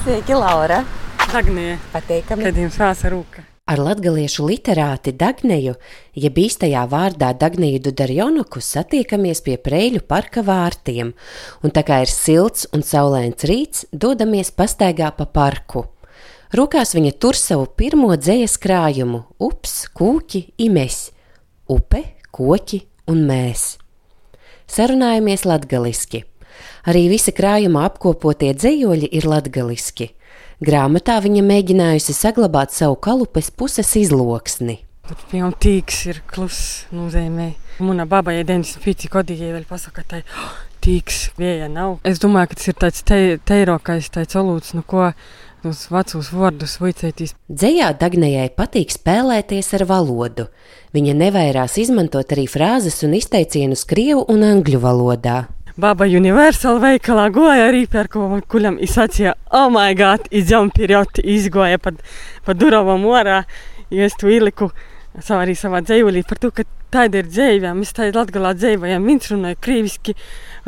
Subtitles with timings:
[0.00, 0.84] Sveiki, Laura!
[1.32, 2.46] Dagnija, Pateikami!
[2.46, 3.42] kad jums rāsa rūka.
[3.68, 5.74] Ar latgaliešu literāti Dagneju,
[6.16, 11.10] ja īstajā vārdā Dagneju Dudarjonuku satiekamies pie Preļu parka vārtiem,
[11.60, 15.84] un tā kā ir silts un saulains rīts, dodamies pastaigā pa parku.
[16.56, 21.10] Rokās viņa tur savu pirmo dzējas krājumu- ups, kūki, imes,
[21.68, 23.76] upe, koki un mēs.
[24.64, 26.24] Sarunājamies latgaliski.
[26.88, 30.12] Arī visi krājuma apkopotie dzējoļi ir latgaliski.
[30.60, 34.80] Grāmatā viņa mēģinājusi saglabāt savu kalupes puses izloksni.
[35.08, 37.50] Tur piemēram tīks ir kluss nozīmē.
[37.82, 40.50] Muna baba ir 95 kodīgi, vēl pasaka, ka oh,
[40.84, 41.96] tīks vēja nav.
[42.06, 45.08] Es domāju, ka tas ir tāds te, teirokais, tāds olūts, nu ko
[45.64, 47.34] tos vecos vārdus vicētīs.
[47.48, 50.46] Dzējā Dagnējai patīk spēlēties ar valodu.
[50.96, 55.40] Viņa nevairās izmantot arī frāzes un izteicienus krievu un angļu valodā.
[55.80, 61.78] Baba Universal veikalā goja arī par ko kuļam izsacīja, oh my god, izdevām periodi, izgoja
[61.80, 61.94] pa,
[62.44, 63.38] pa duravam orā,
[63.88, 64.68] jo es tu ieliku
[65.24, 69.32] savā arī savā dzējulī par to, ka tāda ir dzējā, mēs tāda latgalā dzējojam, viens
[69.32, 70.16] runāja krīviski,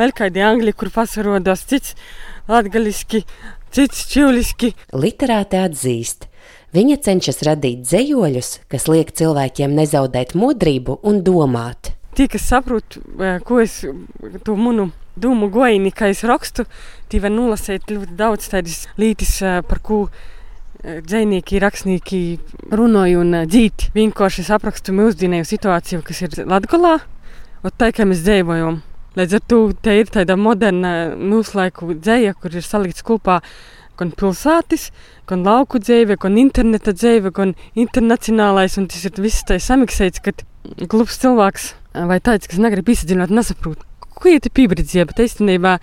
[0.00, 1.96] vēl kādi angļi, kur pasarodos, cits
[2.48, 3.24] latgaliski,
[3.74, 4.72] cits čivliski.
[4.96, 6.30] Literāte atzīst.
[6.72, 11.98] Viņa cenšas radīt dzējoļus, kas liek cilvēkiem nezaudēt modrību un domāt.
[12.12, 12.98] Tie, kas saprot,
[13.48, 13.78] ko es
[14.44, 16.66] to munu dūmu gojini, kā es rakstu,
[17.08, 20.02] tie var nolasīt ļoti daudz tādas lietas, par ko
[20.82, 22.22] dzinieki, rakstnieki
[22.68, 23.88] runāja un dzīt.
[23.96, 26.98] Vienkārši es aprakstu mūsdienēju situāciju, kas ir Latgalā,
[27.62, 28.82] un tā, kā mēs dzīvojam.
[29.16, 33.40] Līdz ar to te ir tāda moderna mūsu laiku dzēja, kur ir salikts kopā
[34.00, 34.88] gan pilsētas,
[35.28, 40.34] gan lauku dzīve, gan interneta dzīve, gan internacionālais, un tas ir viss tā samiksēts, ka
[40.90, 41.72] klubs cilvēks
[42.08, 45.74] vai tāds, kas negrib izdziļināt, nesaprot, ko ir piebrīdzība, bet īstenībā,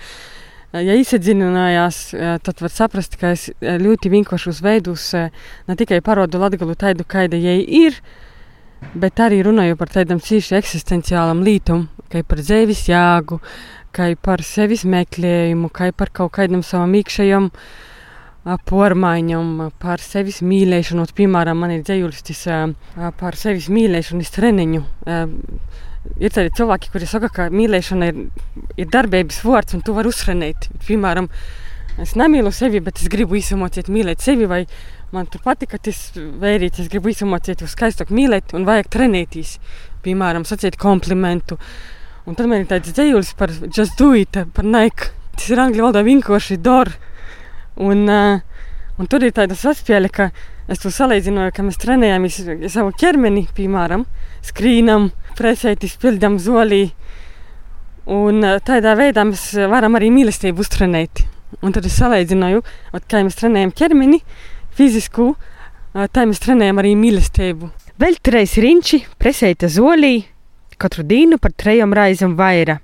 [0.77, 1.99] ja iesadziļinājās,
[2.45, 7.59] tad var saprast, ka es ļoti vienkāršos veidos ne tikai parodu latgalu tādu, kāda jai
[7.61, 7.99] ir,
[8.95, 13.41] bet arī runāju par tādam cīši eksistenciālam lītum, kā par dzīves jāgu,
[13.95, 17.49] kā par sevis meklējumu, kā par kaut kādam savam iekšējam
[18.43, 21.07] pormaiņam, par sevis mīlēšanu.
[21.15, 22.45] Piemēram, man ir dzējulis
[23.19, 24.85] par sevis mīlēšanu, treniņu
[26.19, 28.21] ir tādi cilvēki, kuri saka, ka mīlēšana ir,
[28.79, 30.69] ir darbības vārds, un to var uzsrenēt.
[30.87, 31.29] Piemēram,
[32.01, 34.63] es nemīlu sevi, bet es gribu izsamocēt mīlēt sevi, vai
[35.15, 39.57] man tur patīk, ka tas vērīts, es gribu izsamocēt uz skaistāk mīlēt, un vajag trenēties.
[40.05, 41.59] Piemēram, sacīt komplimentu.
[42.29, 45.11] Un tad man ir tāds dzējulis par just do it, par Nike.
[45.35, 46.91] Tas ir angļu valodā vienkārši dor.
[47.79, 48.41] Un, uh,
[48.99, 50.29] un tur ir tāda saspēle, ka
[50.69, 52.39] es to salīdzināju, ka mēs trenējamies
[52.73, 54.05] savu ķermeni, piemēram,
[54.45, 55.09] skrīnam,
[55.39, 56.89] presētis, pildām zolī.
[58.09, 61.23] Un tādā veidā mēs varam arī mīlestību uztrenēt.
[61.65, 62.61] Un tad es salīdzināju,
[63.09, 64.19] kā mēs trenējam ķermeni,
[64.77, 65.31] fizisku,
[65.93, 67.71] tā mēs trenējam arī mīlestību.
[67.99, 70.21] Vēl trīs riņķi, presēta zolī,
[70.79, 72.77] katru dienu par trejām raizēm vaira.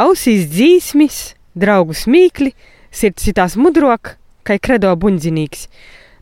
[0.00, 1.18] Ausīs dzīsmis,
[1.54, 2.54] draugu smīkli,
[2.92, 4.16] sirds citās mudrok,
[4.46, 5.68] kā kredo buņdzinīgs.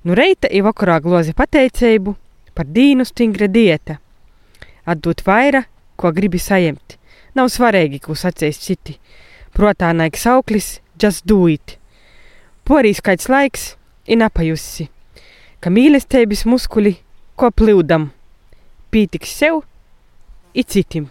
[0.06, 2.14] Nu reita ir vakarā glozi pateicību
[2.54, 3.98] par dīnu stingra dieta
[4.90, 5.64] atdot vaira,
[5.96, 6.96] ko gribi saņemt.
[7.38, 8.96] Nav svarīgi, ko sacīs citi.
[9.54, 11.76] Protā naik sauklis, just do it.
[12.66, 13.74] Porīs kāds laiks,
[14.06, 14.88] ir apajusi,
[15.60, 16.96] ka mīlestības muskuļi
[17.38, 18.10] ko plūdam,
[18.90, 19.62] pītiks sev,
[20.54, 21.08] it citim.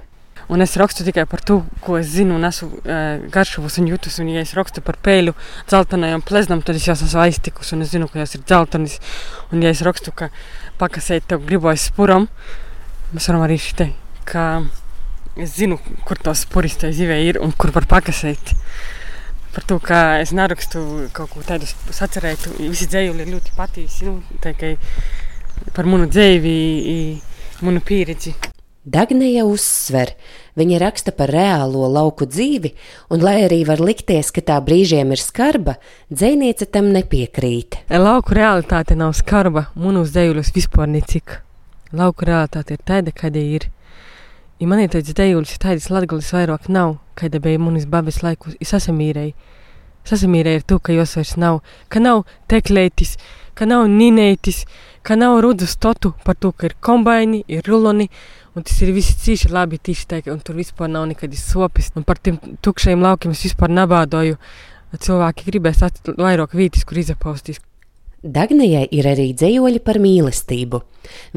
[0.50, 4.18] Un es rakstu tikai par to, ko es zinu, un esmu uh, garšavus un jūtus.
[4.24, 5.36] Un, ja es rakstu par pēļu,
[5.70, 8.98] dzeltenajam pleznam, tad es jau esmu aiztikus, un es zinu, ka tas ir dzeltenis.
[9.54, 10.32] Un, ja es rakstu, ka
[10.82, 12.26] pakasēt tev gribos spuram,
[13.10, 13.88] Mēs varam arī šitā,
[14.30, 14.42] ka
[15.34, 18.52] es zinu, kur tos puristai zivē ir un kur var pakasēt.
[19.56, 20.84] Par to, ka es nerakstu
[21.18, 24.22] kaut ko tādu sacerētu, visi dzējuli ļoti patīsi, nu,
[25.74, 26.54] par manu dzēvi,
[27.66, 28.38] manu pieredzi.
[28.86, 30.14] Dagneja uzsver,
[30.58, 32.72] viņa raksta par reālo lauku dzīvi,
[33.12, 35.76] un, lai arī var likties, ka tā brīžiem ir skarba,
[36.10, 37.84] dzēniece tam nepiekrīt.
[37.92, 41.42] Lauku realitāte nav skarba, mūnos dzējuļos vispār necik
[41.92, 43.70] lauka realitāte ir tāda, kāda ir.
[44.60, 48.74] Ja man ir tāds dejulis, tādas latgalis vairāk nav, kāda bija manis babas laikus, es
[48.76, 49.34] sasamīrēju.
[50.10, 51.60] Sasamīrēju ar to, ka jos vairs nav,
[51.92, 53.18] ka nav teklētis,
[53.56, 54.64] ka nav ninētis,
[55.04, 58.10] ka nav rudu stotu par to, ka ir kombaini, ir ruloni,
[58.56, 62.08] un tas ir viss cīši labi tieši tā, un tur vispār nav nekādas sopes, un
[62.08, 64.40] par tiem tukšajiem laukiem es vispār nabādoju.
[64.90, 65.84] Cilvēki gribēs
[66.18, 67.60] vairāk vītis, kur izapaustīs.
[68.20, 70.82] Dagnijai ir arī dzējoļi par mīlestību.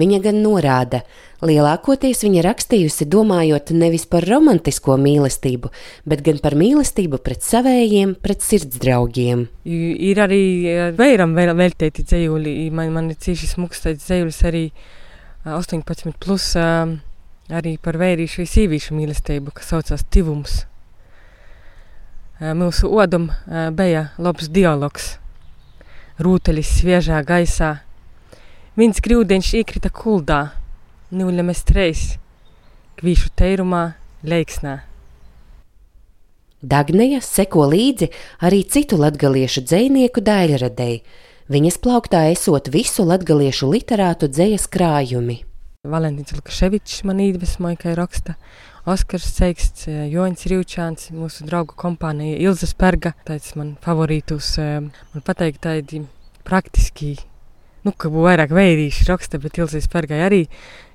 [0.00, 1.02] Viņa gan norāda,
[1.46, 5.70] lielākoties viņa rakstījusi domājot nevis par romantisko mīlestību,
[6.10, 9.46] bet gan par mīlestību pret savējiem, pret sirdsdraugiem.
[9.62, 10.42] Ir arī
[10.98, 14.64] vēram veltīti dzējoļi, man, man ir cīši smuks tāds dzējoļs arī
[15.44, 20.62] 18 plus arī par vērīšu vai sīvīšu mīlestību, kas saucās tivums.
[22.38, 23.28] Mūsu odam
[23.76, 25.16] bija labs dialogs
[26.22, 27.72] rūteļis sviežā gaisā.
[28.78, 30.40] Viens grūdiņš iekrita kuldā,
[31.12, 32.04] nuļamies treis,
[33.00, 33.92] kvīšu teirumā,
[34.24, 34.78] leiksnā.
[36.62, 38.08] Dagneja seko līdzi
[38.46, 41.02] arī citu latgaliešu dzējnieku daļradēji.
[41.50, 45.40] Viņas plauktā esot visu latgaliešu literātu dzējas krājumi.
[45.82, 48.36] Valentīns Lukaševičs man iedvesmoja, ka raksta
[48.86, 53.16] Oskars Ceiksts, Joņs Rīvčāns, mūsu draugu kompānija Ilza Sperga.
[53.26, 56.04] Tāds man favorītus, man pateikt tādi
[56.46, 57.16] praktiski,
[57.82, 60.44] nu, ka būtu vairāk veidīši raksta, bet Ilza Spergai arī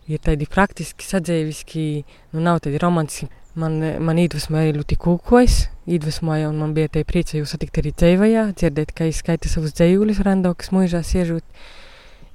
[0.08, 1.88] ir tādi praktiski, sadzēviski,
[2.32, 3.28] nu, nav tādi romantiski.
[3.58, 5.56] Man, man iedvesmoja ļoti kūkojas,
[5.90, 10.22] iedvesmoja, un man bija tie priecē jūs satikt arī dzēvajā, dzirdēt, ka izskaita savus dzējuļus
[10.28, 11.42] rando, kas mūžā siežūt.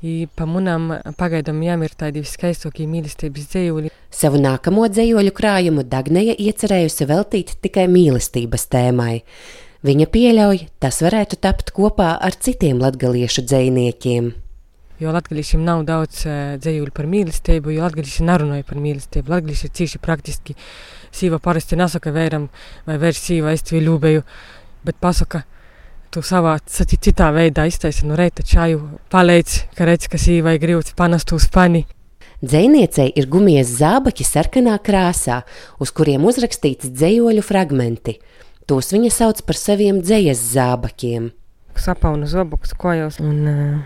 [0.03, 3.93] I pa munām pagaidām jāmir tādi viskaistākie mīlestības dzējuļi.
[4.11, 9.21] Savu nākamo dzējoļu krājumu Dagneja iecerējusi veltīt tikai mīlestības tēmai.
[9.87, 14.33] Viņa pieļauj, tas varētu tapt kopā ar citiem latgaliešu dzējniekiem.
[15.03, 19.33] Jo latgaliešiem nav daudz uh, dzējuļu par mīlestību, jo latgalieši nerunāja par mīlestību.
[19.33, 20.55] Latgalieši ir cīši praktiski.
[21.13, 22.49] Sīva parasti nesaka vēram
[22.87, 24.23] vai vairs sīva es tevi ļūbēju,
[24.87, 25.43] bet pasaka,
[26.13, 31.33] tu savā citā veidā iztaisi no reita čaju, paliec, ka redz, ka sīvai gribas panast
[31.37, 31.85] uz pani.
[32.43, 35.45] Dzēniecei ir gumijas zābaki sarkanā krāsā,
[35.79, 38.17] uz kuriem uzrakstīts dzējoļu fragmenti.
[38.67, 41.31] Tos viņa sauc par saviem dzējas zābakiem.
[41.79, 43.79] Sapaunu zobukus kojos un uh,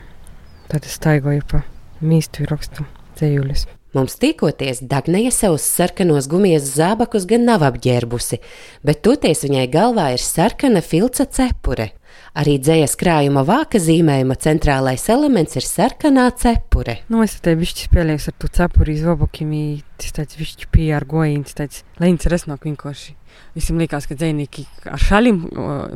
[0.72, 1.62] tad es staigoju pa
[2.00, 2.86] mīstu rakstu
[3.18, 3.66] dzējuļus.
[3.96, 8.36] Mums tikoties, Dagneja savus sarkanos gumijas zābakus gan nav apģērbusi,
[8.84, 11.94] bet toties viņai galvā ir sarkana filca cepure.
[12.36, 16.98] Arī dzējas krājuma vāka zīmējuma centrālais elements ir sarkanā cepure.
[17.08, 19.56] Nu, es te bišķi spēlēju ar to cepuri zobukiem,
[19.96, 23.16] tas tāds bišķi PR gojīns, tāds leņķis resnāk vienkārši.
[23.56, 25.46] Visiem likās, ka dzēnīgi ar šalim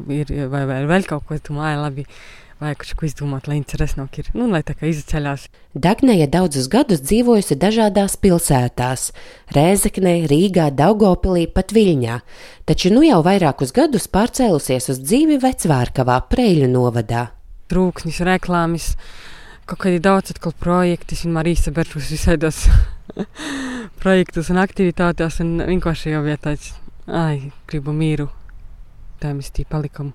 [0.08, 2.08] ir vai, vai vēl kaut ko, tu māja labi
[2.60, 5.46] vai kaut ko izdomāt, lai interesanāk ir, nu, lai tā kā izceļās.
[5.72, 9.10] Dagneja daudzus gadus dzīvojusi dažādās pilsētās-
[9.56, 12.20] Rēzeknē, Rīgā, Daugopilī, pat Viļņā,
[12.68, 17.30] taču nu jau vairākus gadus pārcēlusies uz dzīvi Vecvārkavā, Preļu novadā.
[17.70, 18.96] Trūksnis, reklāmas,
[19.64, 22.66] kaut kādi daudz atkal projekti, vienmēr īsaberšus visādos
[24.02, 26.74] projektus un aktivitātēs, un vienkārši jau vietāts,
[27.06, 28.28] ai, gribu mīru,
[29.22, 30.12] tā mēs tī palikam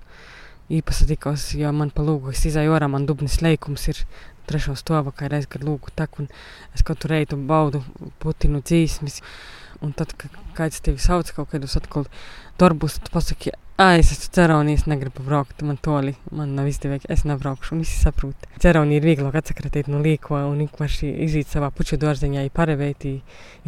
[0.72, 4.00] īpaši tikos, jo man pa lūgu es izēju ārā, man dubnis leikums ir
[4.50, 6.30] trešo stāvu, kā reiz, kad lūgu tak, un
[6.74, 7.82] es katru reitu baudu
[8.22, 9.20] putinu dzīsmis,
[9.84, 12.08] un tad, kad kāds tevi sauc kaut kādus atkal
[12.58, 17.26] darbus, tu pasaki, ah, es esmu ceronijas, negribu braukt, man toli, man nav izdevīgi, es
[17.28, 18.48] nebraukšu, un visi saprot.
[18.62, 23.18] Ceronija ir vieglāk atsakratīt no līko, un vienkārši izīt savā puču dārziņā, parevētī,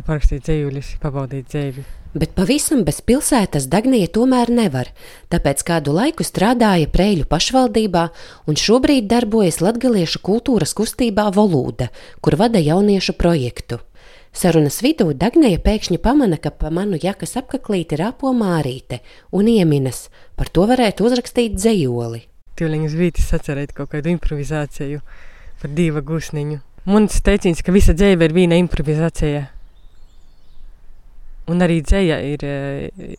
[0.06, 1.87] parakstīt dzējuļus, pabaudīt dzēvi.
[2.19, 4.88] Bet pavisam bez pilsētas Dagnija tomēr nevar,
[5.28, 8.06] tāpēc kādu laiku strādāja Prēļu pašvaldībā
[8.49, 11.90] un šobrīd darbojas Latgaliešu kultūras kustībā Volūda,
[12.25, 13.82] kur vada jauniešu projektu.
[14.37, 19.01] Sarunas vidū Dagneja pēkšņi pamana, ka pa manu jakas apaklīti rāpo mārīte
[19.35, 22.23] un ieminas, par to varētu uzrakstīt dzējoli.
[22.59, 25.01] Tīliņas vītis atcerēt kaut kādu improvizāciju
[25.63, 26.61] par divu gusniņu.
[26.89, 29.44] Mums teiciens, ka visa dzēja ir viena improvizācija.
[31.49, 32.44] Un arī dzēja ir,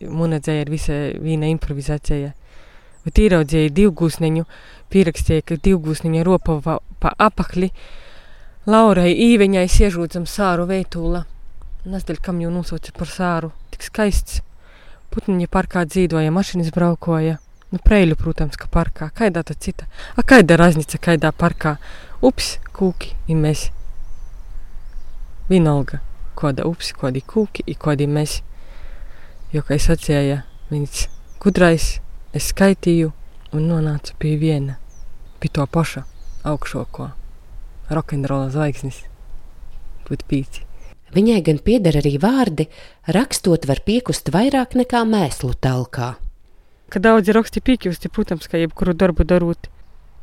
[0.06, 2.32] muna dzēja ir visa viena improvizācija.
[3.04, 4.44] Bet īraudzīja divu gusniņu,
[4.92, 6.58] pierakstīja, ka divu gusniņu ropa
[7.00, 7.70] pa apakli,
[8.68, 11.22] Laurai īveņai siežūdzam sāru veitūla.
[11.88, 14.42] Nesdaļ, kam jau nosauca par sāru, tik skaists.
[15.08, 17.38] Putniņa parkā dzīvoja, mašīnas braukoja.
[17.72, 19.08] Nu, preļu, protams, ka parkā.
[19.16, 19.88] Kaidā tad cita?
[20.12, 21.78] A, kaidā raznica, kaidā parkā?
[22.20, 23.70] Ups, kūki, ir mēs.
[25.48, 26.02] Vienalga,
[26.36, 28.42] kāda ups, kādi kūki, ir kādi mēs.
[29.54, 30.36] Jo, kā es sacēju,
[30.68, 31.06] viņš
[31.40, 31.88] gudrais,
[32.36, 33.08] es skaitīju
[33.56, 34.76] un nonācu pie viena,
[35.40, 36.04] pie to paša
[36.44, 37.08] augšoko
[37.90, 39.02] rokenrola zvaigznes,
[40.08, 40.66] būt pīci.
[41.10, 42.68] Viņai gan pieder arī vārdi,
[43.10, 46.14] rakstot var piekust vairāk nekā mēslu talkā.
[46.90, 49.70] Kad daudzi raksti piekjusti, protams, ka jebkuru darbu darot,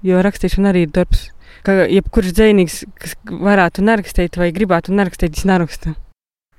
[0.03, 1.29] jo rakstīšana arī ir darbs.
[1.67, 5.95] Ka jebkurš dzēnīgs, kas varētu nerakstīt vai gribētu nerakstīt, viņš neraksta.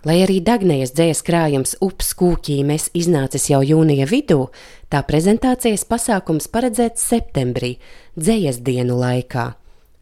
[0.07, 4.45] Lai arī Dagnējas dzējas krājums Ups kūķīmes iznācis jau jūnija vidū,
[4.93, 7.75] tā prezentācijas pasākums paredzēts septembrī,
[8.15, 9.49] dzējas dienu laikā.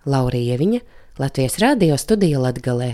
[0.06, 0.82] Laurija Ieviņa,
[1.16, 2.90] Latvijas Rādio studija Latgalē.